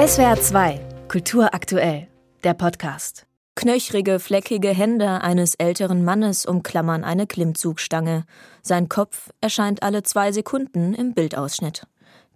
[0.00, 2.06] SWR 2, Kultur aktuell,
[2.42, 3.26] der Podcast.
[3.54, 8.24] Knöchrige, fleckige Hände eines älteren Mannes umklammern eine Klimmzugstange.
[8.62, 11.86] Sein Kopf erscheint alle zwei Sekunden im Bildausschnitt.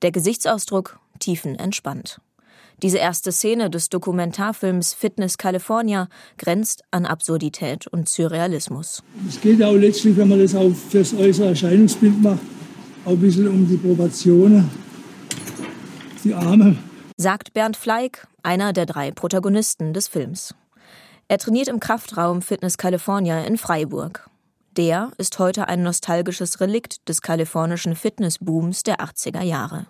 [0.03, 2.21] Der Gesichtsausdruck tiefenentspannt.
[2.83, 9.03] Diese erste Szene des Dokumentarfilms Fitness California grenzt an Absurdität und Surrealismus.
[9.27, 12.41] Es geht ja auch letztlich, wenn man das auch fürs äußere Erscheinungsbild macht,
[13.07, 14.71] auch ein bisschen um die Proportionen.
[16.23, 16.77] Die Arme
[17.17, 20.55] sagt Bernd Fleig, einer der drei Protagonisten des Films.
[21.29, 24.29] Er trainiert im Kraftraum Fitness California in Freiburg.
[24.77, 29.87] Der ist heute ein nostalgisches Relikt des kalifornischen Fitnessbooms der 80er Jahre.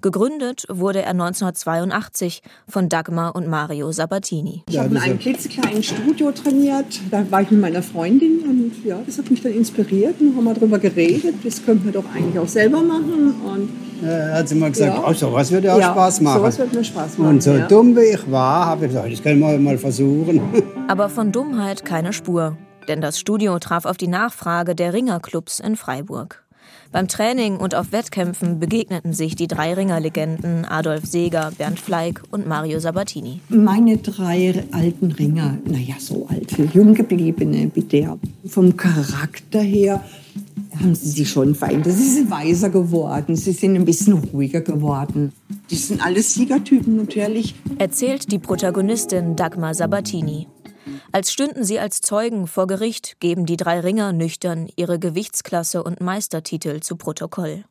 [0.00, 4.62] Gegründet wurde er 1982 von Dagmar und Mario Sabatini.
[4.68, 7.00] Ich habe in einem klitzekleinen Studio trainiert.
[7.10, 10.44] Da war ich mit meiner Freundin und ja, das hat mich dann inspiriert und haben
[10.44, 11.36] wir darüber geredet.
[11.44, 13.34] Das könnten wir doch eigentlich auch selber machen.
[13.44, 13.70] Und
[14.02, 15.04] ja, hat sie mal gesagt, ja.
[15.06, 16.38] oh, sowas würde ja auch ja, Spaß machen.
[16.38, 17.30] Sowas würde mir Spaß machen.
[17.30, 17.66] Und so ja.
[17.66, 20.40] dumm wie ich war, habe ich gesagt, das können wir mal versuchen.
[20.88, 22.56] Aber von Dummheit keine Spur.
[22.88, 26.41] Denn das Studio traf auf die Nachfrage der Ringerclubs in Freiburg.
[26.92, 32.46] Beim Training und auf Wettkämpfen begegneten sich die drei Ringerlegenden Adolf Seeger, Bernd Fleig und
[32.46, 33.40] Mario Sabatini.
[33.48, 38.18] Meine drei alten Ringer, naja, so alte, jung gebliebene, bitte.
[38.46, 40.04] Vom Charakter her
[40.78, 41.94] haben sie sich schon verändert.
[41.94, 45.32] Sie sind weiser geworden, sie sind ein bisschen ruhiger geworden.
[45.70, 47.54] Die sind alles Siegertypen natürlich.
[47.78, 50.46] Erzählt die Protagonistin Dagmar Sabatini.
[51.14, 56.00] Als stünden sie als Zeugen vor Gericht, geben die drei Ringer nüchtern ihre Gewichtsklasse und
[56.00, 57.64] Meistertitel zu Protokoll.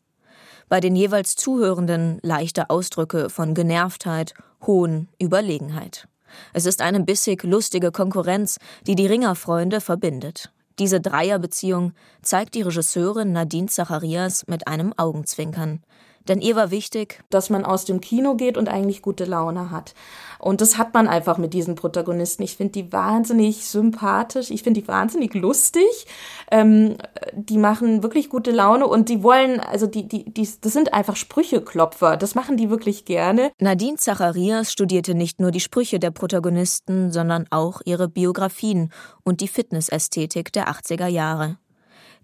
[0.70, 4.36] Bei den jeweils Zuhörenden leichte Ausdrücke von Genervtheit,
[4.68, 6.08] Hohn, Überlegenheit.
[6.54, 10.52] Es ist eine bissig lustige Konkurrenz, die die Ringerfreunde verbindet.
[10.78, 15.82] Diese Dreierbeziehung zeigt die Regisseurin Nadine Zacharias mit einem Augenzwinkern.
[16.28, 19.94] Denn ihr war wichtig, dass man aus dem Kino geht und eigentlich gute Laune hat.
[20.40, 22.42] Und das hat man einfach mit diesen Protagonisten.
[22.42, 26.08] Ich finde die wahnsinnig sympathisch, ich finde die wahnsinnig lustig.
[26.50, 26.96] Ähm,
[27.34, 31.16] die machen wirklich gute Laune und die wollen, also die, die, die, das sind einfach
[31.16, 32.18] Sprücheklopfer.
[32.18, 33.52] Das machen die wirklich gerne.
[33.60, 38.92] Nadine Zacharias studierte nicht nur die Sprüche der Protagonisten, sondern auch ihre Biografien
[39.24, 41.58] und die Fitnessästhetik der 80er Jahre.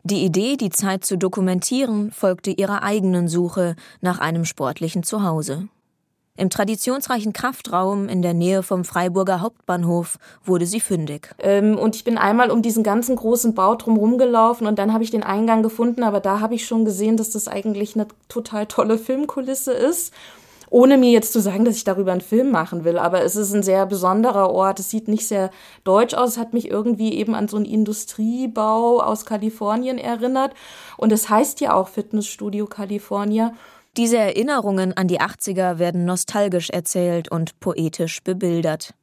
[0.10, 5.68] Die Idee, die Zeit zu dokumentieren, folgte ihrer eigenen Suche nach einem sportlichen Zuhause.
[6.38, 11.36] Im traditionsreichen Kraftraum in der Nähe vom Freiburger Hauptbahnhof wurde sie fündig.
[11.40, 15.04] Ähm, und ich bin einmal um diesen ganzen großen Bau drumherum gelaufen und dann habe
[15.04, 18.66] ich den Eingang gefunden, aber da habe ich schon gesehen, dass das eigentlich eine total
[18.66, 20.14] tolle Filmkulisse ist
[20.70, 23.54] ohne mir jetzt zu sagen, dass ich darüber einen Film machen will, aber es ist
[23.54, 24.80] ein sehr besonderer Ort.
[24.80, 25.50] Es sieht nicht sehr
[25.84, 26.32] deutsch aus.
[26.32, 30.54] Es hat mich irgendwie eben an so einen Industriebau aus Kalifornien erinnert.
[30.98, 33.54] Und es heißt ja auch Fitnessstudio California.
[33.96, 38.94] Diese Erinnerungen an die 80er werden nostalgisch erzählt und poetisch bebildert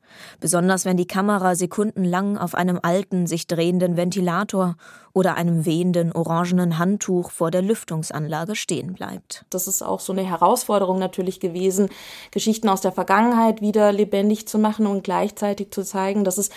[0.40, 4.76] besonders wenn die Kamera sekundenlang auf einem alten, sich drehenden Ventilator
[5.14, 9.46] oder einem wehenden orangenen Handtuch vor der Lüftungsanlage stehen bleibt.
[9.48, 11.88] Das ist auch so eine Herausforderung natürlich gewesen,
[12.32, 16.50] Geschichten aus der Vergangenheit wieder lebendig zu machen und gleichzeitig zu zeigen, dass es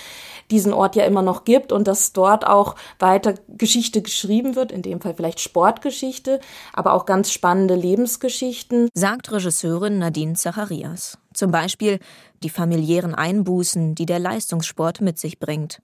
[0.49, 4.81] diesen Ort ja immer noch gibt und dass dort auch weiter Geschichte geschrieben wird, in
[4.81, 6.39] dem Fall vielleicht Sportgeschichte,
[6.73, 11.19] aber auch ganz spannende Lebensgeschichten, sagt Regisseurin Nadine Zacharias.
[11.37, 11.99] Zum Beispiel
[12.41, 15.83] die familiären Einbußen, die der Leistungssport mit sich bringt.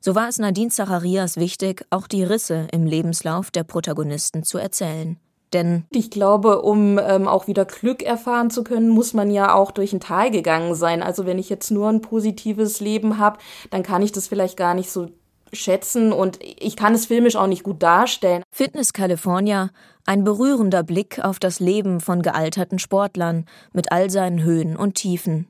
[0.00, 5.16] So war es Nadine Zacharias wichtig, auch die Risse im Lebenslauf der Protagonisten zu erzählen.
[5.52, 9.70] Denn ich glaube, um ähm, auch wieder Glück erfahren zu können, muss man ja auch
[9.70, 11.04] durch ein Tal gegangen sein.
[11.04, 13.38] Also wenn ich jetzt nur ein positives Leben habe,
[13.70, 15.08] dann kann ich das vielleicht gar nicht so
[15.52, 18.42] schätzen und ich kann es filmisch auch nicht gut darstellen.
[18.50, 19.70] Fitness California,
[20.06, 25.48] ein berührender Blick auf das Leben von gealterten Sportlern mit all seinen Höhen und Tiefen.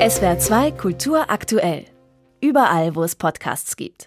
[0.00, 1.84] SWR 2 Kultur aktuell.
[2.40, 4.02] Überall, wo es Podcasts gibt.